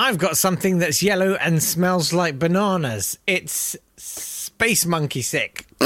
[0.00, 3.18] I've got something that's yellow and smells like bananas.
[3.26, 5.66] It's space monkey sick.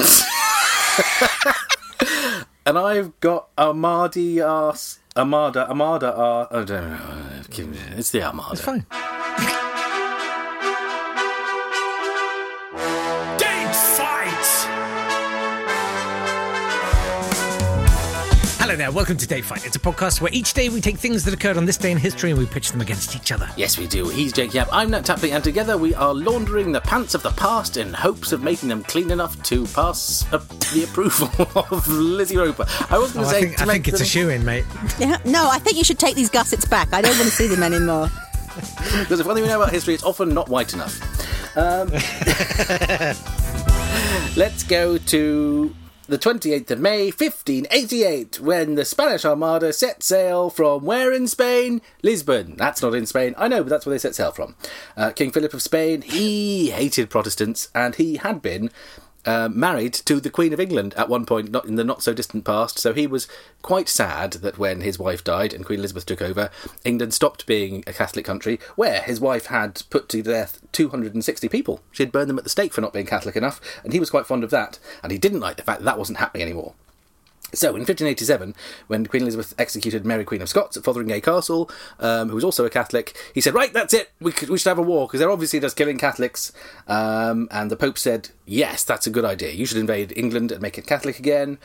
[2.67, 4.99] And I've got Armadi ass.
[5.15, 7.43] Armada, Armada, Ar- I don't know.
[7.99, 8.53] It's the Armada.
[8.53, 8.87] It's fine.
[18.75, 19.65] Hello there, welcome to Date Fight.
[19.65, 21.97] It's a podcast where each day we take things that occurred on this day in
[21.97, 23.49] history and we pitch them against each other.
[23.57, 24.09] Yes, we do.
[24.09, 24.67] He's Jake Yap.
[24.73, 28.33] I'm Nat Tapley, and together we are laundering the pants of the past in hopes
[28.33, 30.39] of making them clean enough to pass uh,
[30.75, 31.29] the approval
[31.71, 32.67] of Lizzie Roper.
[32.91, 34.45] I was going Oh, to I say think, to I think it's a shoe in,
[34.45, 34.65] mate.
[34.99, 36.93] Yeah, no, I think you should take these gussets back.
[36.93, 38.11] I don't want to see them anymore.
[38.99, 41.01] Because if one thing we know about history, it's often not white enough.
[41.57, 41.91] Um,
[44.37, 45.73] let's go to
[46.07, 51.81] the 28th of May, 1588, when the Spanish Armada set sail from where in Spain?
[52.03, 52.57] Lisbon.
[52.57, 53.35] That's not in Spain.
[53.39, 54.55] I know, but that's where they set sail from.
[54.97, 58.71] Uh, King Philip of Spain, he hated Protestants, and he had been.
[59.27, 62.13] Uh, married to the Queen of England at one point, not in the not so
[62.13, 62.79] distant past.
[62.79, 63.27] So he was
[63.63, 66.51] quite sad that when his wife died and Queen Elizabeth took over,
[66.85, 71.81] England stopped being a Catholic country, where his wife had put to death 260 people.
[71.91, 74.11] She had burned them at the stake for not being Catholic enough, and he was
[74.11, 74.79] quite fond of that.
[75.03, 76.75] And he didn't like the fact that that wasn't happening anymore.
[77.55, 78.55] So, in 1587,
[78.87, 82.65] when Queen Elizabeth executed Mary Queen of Scots at Fotheringay Castle, um, who was also
[82.65, 85.21] a Catholic, he said, Right, that's it, we, could, we should have a war, because
[85.21, 86.53] they're obviously just killing Catholics.
[86.87, 89.53] Um, and the Pope said, Yes, that's a good idea.
[89.53, 91.59] You should invade England and make it Catholic again.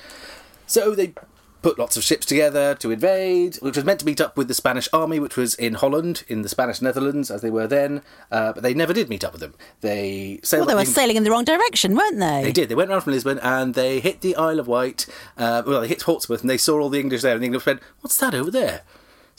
[0.67, 1.13] So they
[1.61, 4.53] put lots of ships together to invade, which was meant to meet up with the
[4.53, 8.01] Spanish army, which was in Holland, in the Spanish Netherlands, as they were then.
[8.31, 9.53] Uh, but they never did meet up with them.
[9.81, 12.43] They sailed Well, they were the- sailing in the wrong direction, weren't they?
[12.43, 12.69] they did.
[12.69, 15.05] They went around from Lisbon and they hit the Isle of Wight.
[15.37, 17.33] Uh, well, they hit Portsmouth and they saw all the English there.
[17.33, 18.81] And the English went, "What's that over there?"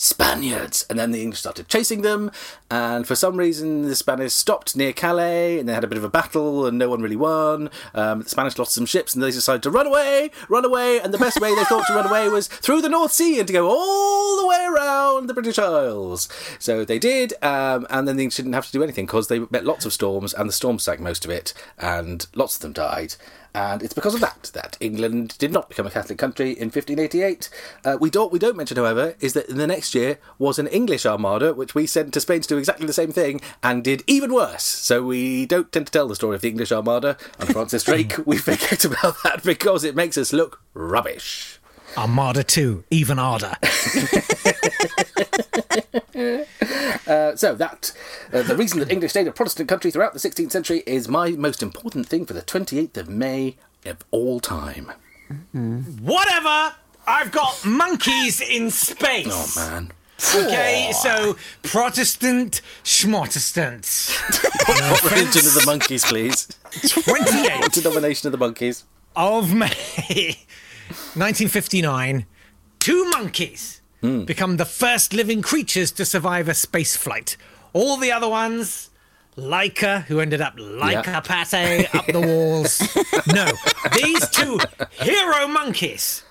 [0.01, 0.87] Spaniards.
[0.89, 2.31] And then the English started chasing them.
[2.71, 6.05] And for some reason, the Spanish stopped near Calais and they had a bit of
[6.05, 7.69] a battle and no one really won.
[7.95, 11.01] Um, the Spanish lost some ships and they decided to run away, run away.
[11.01, 13.47] And the best way they thought to run away was through the North Sea and
[13.47, 16.31] to go all the way around the British Isles.
[16.59, 17.35] So they did.
[17.43, 19.93] Um, and then the English didn't have to do anything because they met lots of
[19.93, 21.53] storms and the storms sank most of it.
[21.79, 23.17] And lots of them died.
[23.55, 27.49] And it's because of that that England did not become a Catholic country in 1588.
[27.85, 30.67] Uh, we don't we don't mention, however, is that in the next year was an
[30.69, 34.05] English armada, which we sent to Spain to do exactly the same thing and did
[34.07, 34.65] even worse.
[34.65, 38.15] So we don't tend to tell the story of the English armada and Francis Drake.
[38.27, 41.60] we forget about that because it makes us look rubbish.
[41.97, 43.55] Armada 2, even harder.
[47.07, 47.93] Uh, so that
[48.33, 51.31] uh, the reason that English stayed a Protestant country throughout the 16th century is my
[51.31, 54.93] most important thing for the 28th of May of all time.
[55.53, 56.75] Whatever!
[57.07, 59.27] I've got monkeys in space!
[59.29, 59.91] Oh man.
[60.37, 64.11] Okay, so Protestant schmotestants.
[64.69, 66.47] What religion are the monkeys, please?
[66.91, 68.85] 28 What denomination are the monkeys?
[69.17, 70.39] of May
[70.91, 72.27] 1959,
[72.79, 74.25] two monkeys hmm.
[74.25, 77.37] become the first living creatures to survive a space flight.
[77.73, 78.91] All the other ones,
[79.37, 81.21] Laika, who ended up like Yeah.
[81.21, 82.81] pate up the walls.
[83.27, 83.47] no,
[83.95, 84.59] these two
[84.93, 86.25] hero monkeys.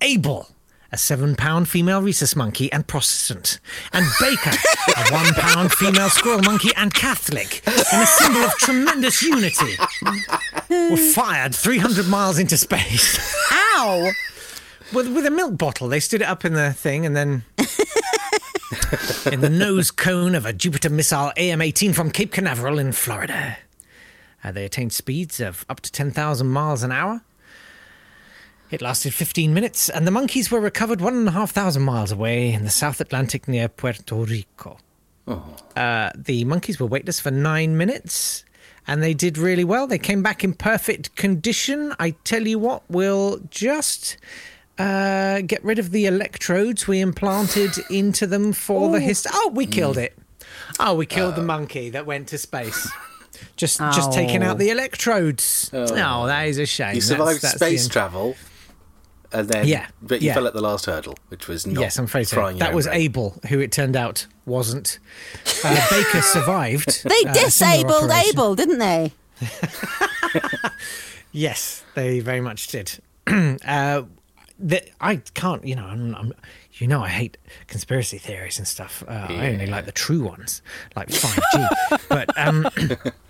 [0.00, 0.48] Abel,
[0.92, 3.58] a seven pound female rhesus monkey and Protestant,
[3.92, 4.56] and Baker,
[4.96, 9.76] a one pound female squirrel monkey and Catholic, in a symbol of tremendous unity,
[10.70, 13.18] were fired 300 miles into space.
[13.88, 14.12] Ow!
[14.92, 15.88] With, with a milk bottle.
[15.88, 17.44] They stood it up in the thing and then.
[19.32, 23.56] in the nose cone of a Jupiter missile AM 18 from Cape Canaveral in Florida.
[24.44, 27.22] Uh, they attained speeds of up to 10,000 miles an hour.
[28.70, 33.00] It lasted 15 minutes, and the monkeys were recovered 1,500 miles away in the South
[33.00, 34.76] Atlantic near Puerto Rico.
[35.74, 38.44] Uh, the monkeys were weightless for nine minutes,
[38.88, 39.86] and they did really well.
[39.86, 41.94] They came back in perfect condition.
[42.00, 44.16] I tell you what, we'll just
[44.78, 49.26] uh, get rid of the electrodes we implanted into them for the hist.
[49.30, 50.16] Oh, we killed it.
[50.80, 52.90] Oh, we killed the monkey that went to space.
[53.56, 55.70] Just, just taking out the electrodes.
[55.72, 56.94] Oh, that is a shame.
[56.94, 58.36] You survived that's the space travel,
[59.32, 60.34] and then Yeah, but you yeah.
[60.34, 61.80] fell at the last hurdle, which was not.
[61.80, 62.52] Yes, I'm afraid so.
[62.54, 63.00] That was bread.
[63.00, 64.98] Abel, who it turned out wasn't.
[65.64, 67.04] Uh, Baker survived.
[67.04, 68.10] They uh, disabled.
[68.10, 69.12] Abel, didn't they?
[71.32, 72.98] Yes, they very much did.
[73.26, 74.02] uh,
[74.58, 76.32] the, I can't, you know, I'm, I'm,
[76.74, 77.36] you know, I hate
[77.66, 79.04] conspiracy theories and stuff.
[79.06, 80.62] Uh, I only like the true ones,
[80.96, 82.00] like 5G.
[82.08, 82.68] but um,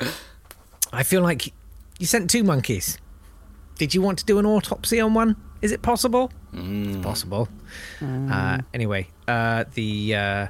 [0.92, 1.52] I feel like
[1.98, 2.98] you sent two monkeys.
[3.76, 5.36] Did you want to do an autopsy on one?
[5.62, 6.30] Is it possible?
[6.52, 7.48] It's possible.
[8.02, 10.46] Uh, anyway, uh, the uh,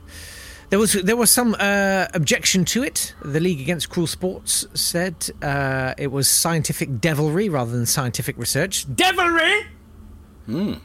[0.71, 3.15] There was there was some uh, objection to it.
[3.23, 8.85] The League Against Cruel Sports said uh, it was scientific devilry rather than scientific research.
[8.95, 9.67] Devilry.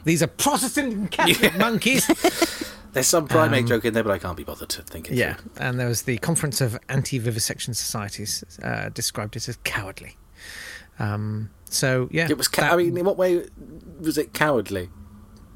[0.04, 2.06] These are Protestant and Catholic monkeys.
[2.92, 5.12] There's some primate joke in there, but I can't be bothered to think it.
[5.12, 10.16] Um, Yeah, and there was the Conference of Anti-Vivisection Societies uh, described it as cowardly.
[10.98, 12.48] Um, so yeah, It was.
[12.48, 13.44] Ca- that- I mean, in what way
[14.00, 14.90] was it cowardly?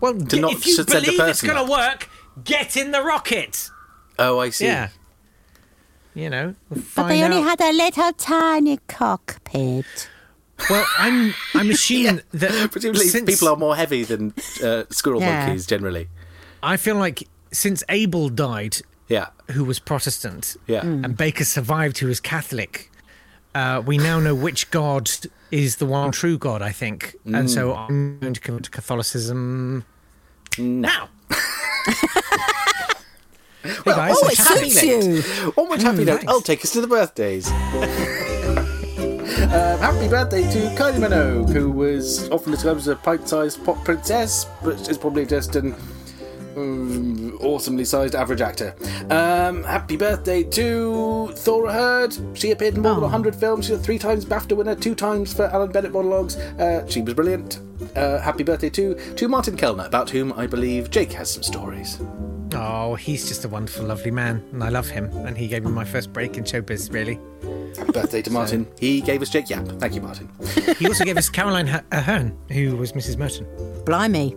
[0.00, 2.08] well, to not if you send a believe it's going to work,
[2.44, 3.69] get in the rocket.
[4.19, 4.67] Oh, I see.
[4.67, 4.88] Yeah,
[6.14, 6.55] you know.
[6.70, 7.58] we'll But they find only out.
[7.58, 10.08] had a little tiny cockpit.
[10.69, 15.46] Well, I'm I'm assuming that Presumably, since, people are more heavy than uh, squirrel Yeah.
[15.46, 16.08] monkeys generally.
[16.62, 19.29] I feel like since Abel died, Yeah.
[19.52, 20.82] who was Protestant, Yeah.
[20.82, 21.05] Hmm.
[21.05, 22.90] and Baker survived, who was Catholic,
[23.54, 25.10] uh, we now know which God
[25.50, 26.62] is the one true God.
[26.62, 27.88] I think, and so Mm.
[27.88, 29.84] I'm going to come to Catholicism
[30.58, 31.08] now.
[33.62, 35.04] hey guys, Oh, it happy suits late.
[35.44, 35.50] you.
[35.52, 36.22] One more happy note.
[36.22, 36.28] nice.
[36.28, 37.50] I'll take us to the birthdays.
[39.38, 44.46] Um, happy birthday to Kylie Minogue, who was often described as a pint-sized pop princess,
[44.62, 45.74] but is probably just an
[46.58, 48.75] um, awesomely sized average actor.
[49.10, 52.16] Um, happy birthday to Thora Hird.
[52.34, 53.66] She appeared in more than 100 films.
[53.66, 56.37] She's a three times BAFTA winner, two times for Alan Bennett monologues.
[56.37, 57.60] Uh, she was brilliant.
[57.96, 62.00] Uh, happy birthday to, to Martin Kelner, about whom I believe Jake has some stories.
[62.55, 65.04] Oh, he's just a wonderful, lovely man, and I love him.
[65.26, 66.93] And he gave me my first break in showbiz.
[66.93, 67.20] Really,
[67.78, 68.66] Happy birthday to Martin.
[68.78, 69.66] He gave us Jake Yap.
[69.78, 70.28] Thank you, Martin.
[70.78, 73.16] he also gave us Caroline H- Aherne, who was Mrs.
[73.16, 73.46] Merton.
[73.84, 74.37] Blimey.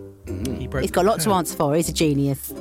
[0.57, 0.81] He broke.
[0.81, 1.75] He's got lots to answer for.
[1.75, 2.53] He's a genius.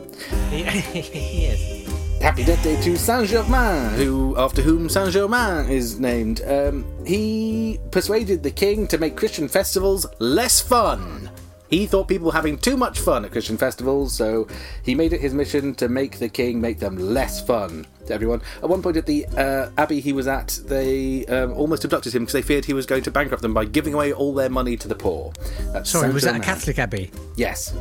[0.51, 1.81] He, he is.
[2.21, 6.43] Happy birthday to Saint Germain, who after whom Saint Germain is named.
[6.47, 11.31] Um, he persuaded the king to make Christian festivals less fun.
[11.71, 14.49] He thought people were having too much fun at Christian festivals, so
[14.83, 18.43] he made it his mission to make the king make them less fun to everyone.
[18.63, 22.23] At one point at the uh, abbey he was at, they um, almost abducted him
[22.23, 24.77] because they feared he was going to bankrupt them by giving away all their money
[24.77, 25.33] to the poor.
[25.73, 27.11] That's Sorry, was that a Catholic abbey?
[27.37, 27.75] Yes.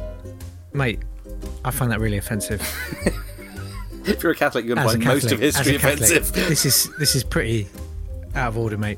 [0.74, 1.00] Mate,
[1.66, 2.62] I find that really offensive.
[4.06, 6.34] If you're a Catholic, you're going to find Catholic, most of history Catholic, offensive.
[6.34, 7.68] This is this is pretty
[8.34, 8.98] out of order, mate.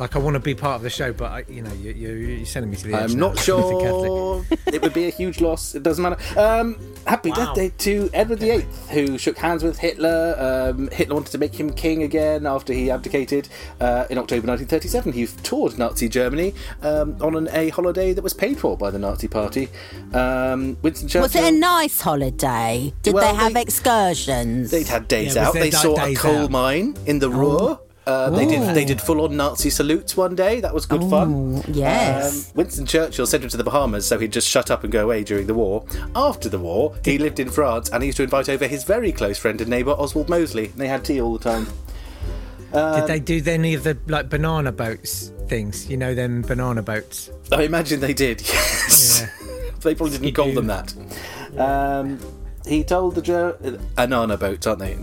[0.00, 2.08] Like I want to be part of the show, but I, you know, you, you,
[2.14, 3.84] you're sending me to the edge I'm not as a Catholic.
[3.84, 4.44] sure.
[4.66, 5.74] it would be a huge loss.
[5.74, 6.16] It doesn't matter.
[6.40, 7.36] Um, happy Wow.
[7.54, 10.72] birthday to Edward VIII, who shook hands with Hitler.
[10.74, 13.48] Um, Hitler wanted to make him king again after he abdicated
[13.80, 15.12] uh, in October 1937.
[15.12, 18.98] He toured Nazi Germany um, on an, a holiday that was paid for by the
[18.98, 19.68] Nazi Party.
[20.14, 21.22] Um, Winston Churchill.
[21.22, 22.92] Was it a nice holiday?
[23.02, 24.70] Did Well, they have they- excursions?
[24.70, 25.54] They'd had days Yeah, out.
[25.54, 26.50] They da- saw a coal out?
[26.50, 27.78] mine in the Ruhr.
[28.10, 28.74] Uh, they did.
[28.74, 30.60] They did full-on Nazi salutes one day.
[30.60, 31.62] That was good fun.
[31.68, 32.48] yes.
[32.50, 35.04] Um, Winston Churchill sent him to the Bahamas so he'd just shut up and go
[35.04, 35.84] away during the war.
[36.16, 39.12] After the war, he lived in France and he used to invite over his very
[39.12, 40.66] close friend and neighbour Oswald Mosley.
[40.66, 41.66] And they had tea all the time.
[42.72, 45.88] Did they do any of the like banana boats things?
[45.90, 47.30] You know them banana boats.
[47.50, 48.42] I imagine they did.
[48.50, 49.22] Yes.
[49.80, 50.54] they probably didn't You call do.
[50.56, 50.94] them that.
[51.58, 52.18] Um,
[52.66, 53.56] he told the Ger-
[53.96, 54.96] banana boats, aren't they?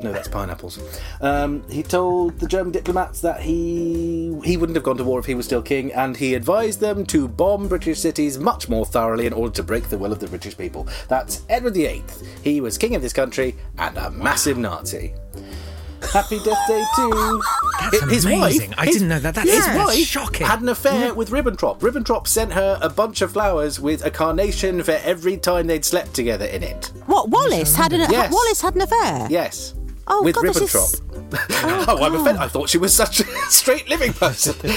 [0.00, 0.78] No, that's pineapples.
[1.20, 5.26] Um, he told the German diplomats that he he wouldn't have gone to war if
[5.26, 9.26] he was still king, and he advised them to bomb British cities much more thoroughly
[9.26, 10.86] in order to break the will of the British people.
[11.08, 12.02] That's Edward VIII.
[12.42, 15.14] He was king of this country and a massive Nazi.
[16.12, 17.42] Happy Death Day too.
[17.80, 18.70] That's his amazing.
[18.70, 18.78] wife.
[18.78, 19.34] I his- didn't know that.
[19.34, 20.46] That's, his that's wife shocking.
[20.46, 21.80] had an affair with Ribbentrop.
[21.80, 26.14] Ribbentrop sent her a bunch of flowers with a carnation for every time they'd slept
[26.14, 26.92] together in it.
[27.06, 28.32] What Wallis had an Yes.
[28.32, 29.26] Wallis had an affair.
[29.30, 29.74] Yes.
[30.08, 31.02] Oh, with God, this is- Ribbentrop.
[31.50, 32.40] Oh, oh I'm offended.
[32.42, 34.54] I thought she was such a straight living person.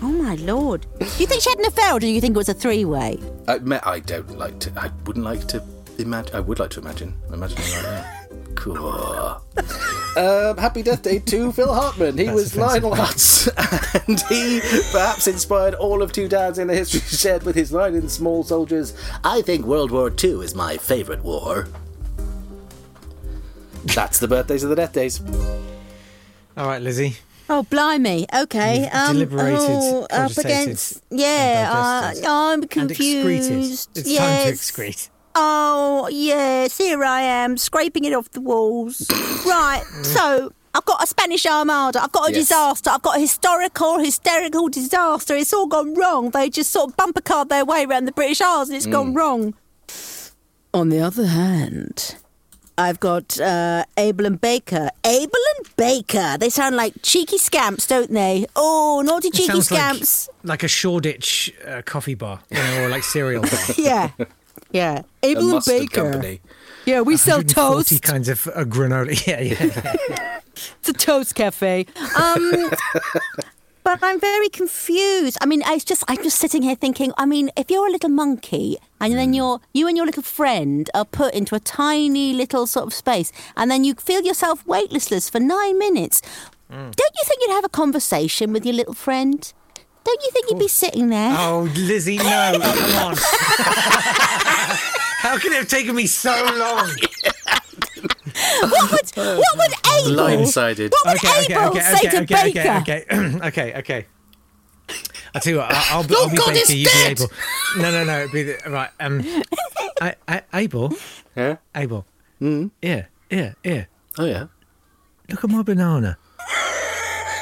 [0.00, 0.86] Oh my lord!
[1.00, 3.18] Do you think she had an affair, or do you think it was a three-way?
[3.48, 4.72] Uh, I, I don't like to.
[4.80, 5.60] I wouldn't like to
[5.98, 6.36] imagine.
[6.36, 7.14] I would like to imagine.
[7.32, 8.17] Imagine it like that.
[8.58, 9.40] Cool.
[10.16, 12.18] Um, happy Death Day to Phil Hartman.
[12.18, 13.46] He That's was offensive, Lionel Hutz,
[14.08, 14.60] and he
[14.90, 18.42] perhaps inspired all of two dads in the history shared with his line in Small
[18.42, 18.94] Soldiers.
[19.22, 21.68] I think World War II is my favourite war.
[23.84, 25.22] That's the birthdays of the death days.
[26.56, 27.16] All right, Lizzie.
[27.48, 28.26] Oh blimey!
[28.34, 31.70] Okay, You've um, deliberated, oh, up cogitated, against yeah.
[31.72, 33.50] Uh, I'm And confused.
[33.50, 33.88] excreted.
[33.94, 34.42] It's yes.
[34.44, 35.08] time to excrete.
[35.40, 39.06] Oh yes, here I am scraping it off the walls.
[39.46, 42.02] right, so I've got a Spanish Armada.
[42.02, 42.42] I've got a Yes.
[42.48, 42.90] disaster.
[42.90, 45.36] I've got a historical, hysterical disaster.
[45.36, 46.30] It's all gone wrong.
[46.30, 49.14] They just sort of bumper card their way around the British Isles, and it's gone
[49.14, 49.54] wrong.
[50.74, 52.16] On the other hand.
[52.76, 54.90] I've got uh, Abel and Baker.
[55.04, 56.36] Abel and Baker.
[56.38, 58.46] They sound like cheeky scamps, don't they?
[58.54, 60.28] Oh, naughty It cheeky sounds like, scamps.
[60.44, 63.58] like a Shoreditch uh, coffee bar, you know, or like cereal bar.
[63.78, 64.10] Yeah.
[64.70, 65.02] Yeah.
[65.22, 66.02] Abel and Baker.
[66.10, 66.40] company.
[66.84, 68.02] Yeah, we sell 140 toast.
[68.02, 69.14] kinds of uh, granola.
[69.26, 70.40] Yeah, yeah.
[70.80, 71.86] It's a toast cafe.
[72.16, 72.70] Um,
[73.84, 75.38] but I'm very confused.
[75.40, 77.12] I mean, it's just I'm just sitting here thinking.
[77.16, 80.90] I mean, if you're a little monkey and then you're you and your little friend
[80.94, 85.30] are put into a tiny little sort of space, and then you feel yourself weightless
[85.30, 86.22] for nine minutes,
[86.70, 89.52] don't you think you'd have a conversation with your little friend?
[90.04, 91.36] Don't you think you'd be sitting there?
[91.38, 92.58] Oh, Lizzie, no.
[92.60, 93.16] Come on.
[95.58, 96.88] How have taken me so long?
[98.60, 99.72] What would what would
[100.06, 100.22] Abel?
[100.24, 100.90] Blindsided.
[100.92, 102.70] What would Okay, okay, Abel okay, say okay, to okay, Baker?
[102.80, 104.06] okay, okay, okay, okay.
[105.34, 107.16] I'll tell you what, I'll, I'll be, Oh, I'll be God, Baker, you dead!
[107.16, 107.36] be Abel.
[107.78, 108.90] No, no, no, it'd be the, right.
[109.00, 109.42] Um,
[110.00, 110.94] I, I, Abel,
[111.34, 111.56] Yeah?
[111.74, 112.06] Abel.
[112.40, 112.70] Mm.
[112.80, 113.84] Yeah, yeah, yeah.
[114.16, 114.46] Oh, yeah.
[115.28, 116.18] Look at my banana.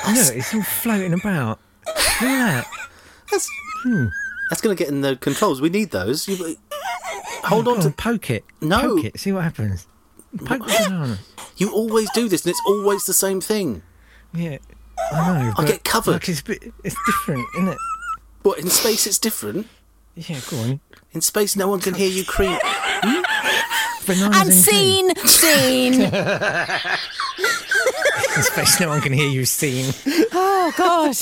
[0.08, 1.60] Look, it's all floating about.
[1.86, 2.66] Look at that.
[3.30, 3.50] That's,
[4.48, 5.60] that's going to get in the controls.
[5.60, 6.26] We need those.
[6.26, 6.56] You,
[7.44, 7.90] hold on Go to.
[7.90, 8.44] poke it.
[8.60, 8.80] No.
[8.96, 9.18] Poke it.
[9.20, 9.86] See what happens.
[10.44, 11.18] Poke the banana.
[11.56, 13.82] You always do this, and it's always the same thing.
[14.34, 14.58] Yeah,
[15.12, 15.52] I know.
[15.56, 16.12] I'll get covered.
[16.12, 17.78] Like, it's, bit, it's different, isn't it?
[18.42, 19.66] But in space, it's different.
[20.14, 20.80] Yeah, go on.
[21.12, 22.58] In space, no one can hear you creak.
[22.62, 23.22] Hmm?
[24.06, 26.02] Bananas And in scene, scene.
[28.36, 29.92] In space, no one can hear you seen.
[30.32, 31.16] Oh God!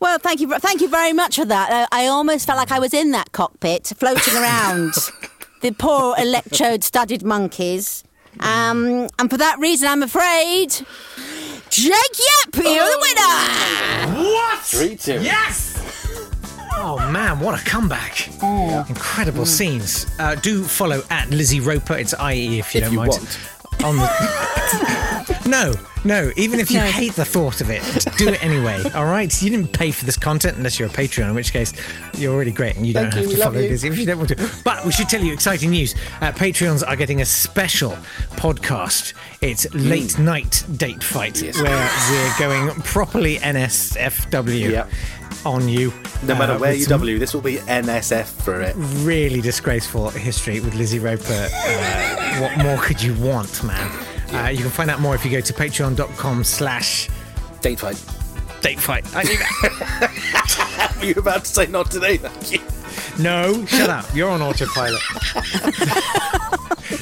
[0.00, 1.88] Well, thank you, thank you very much for that.
[1.92, 4.92] I, I almost felt like I was in that cockpit, floating around
[5.62, 8.04] the poor electrode-studded monkeys.
[8.40, 10.70] Um, and for that reason, I'm afraid
[11.70, 14.24] Jake Yap, you're the winner.
[14.30, 14.58] What?
[14.60, 15.22] Three, two.
[15.22, 15.78] Yes!
[16.74, 18.12] Oh man, what a comeback!
[18.40, 18.88] Mm.
[18.88, 20.06] Incredible scenes.
[20.18, 21.96] Uh, do follow at Lizzie Roper.
[21.96, 23.10] It's IE if you If don't you mind.
[23.10, 23.38] want.
[23.84, 25.74] On the no,
[26.04, 26.32] no.
[26.36, 26.84] Even if you No.
[26.86, 27.82] hate the thought of it,
[28.18, 28.82] do it anyway.
[28.94, 29.30] All right.
[29.42, 31.72] You didn't pay for this content unless you're a Patreon, in which case
[32.18, 33.68] you're already great and you Thank don't you, have to follow you.
[33.70, 34.50] Lizzie if you don't want to.
[34.64, 35.94] But we should tell you exciting news.
[36.20, 37.92] Uh, Patreons are getting a special
[38.36, 39.14] podcast.
[39.40, 41.42] It's late night date fight Mm.
[41.44, 41.60] Yes.
[41.62, 44.90] where we're going properly NSFW Yep.
[45.44, 45.92] on you.
[46.24, 48.74] No matter uh, where you W, this will be NSF for it.
[48.76, 51.48] Really disgraceful history with Lizzie Roper.
[51.52, 53.90] Uh, what more could you want, man?
[54.32, 57.08] Uh, you can find out more if you go to patreon.com slash
[57.60, 58.02] Date fight.
[58.60, 59.04] date fight.
[59.14, 60.96] I knew that.
[61.00, 62.16] Were you about to say not today?
[62.16, 62.60] Thank you.
[63.22, 64.06] No, shut up.
[64.14, 65.00] You're on autopilot.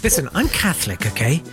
[0.03, 1.43] Listen, I'm Catholic, okay?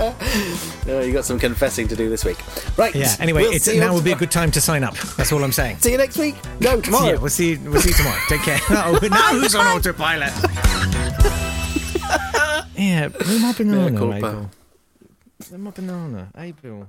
[0.00, 2.38] Oh, you got some confessing to do this week.
[2.78, 2.94] Right.
[2.94, 3.14] Yeah.
[3.18, 4.94] Anyway, we'll it's now would be a good time to sign up.
[5.16, 5.78] That's all I'm saying.
[5.78, 6.36] See you next week.
[6.60, 7.08] No, tomorrow.
[7.08, 7.56] Yeah, we'll see.
[7.58, 8.20] We'll see you tomorrow.
[8.28, 8.58] Take care.
[8.70, 10.32] Oh, now who's on autopilot?
[12.78, 14.50] Yeah, where's my banana?
[15.38, 16.88] Where's my banana, Abel?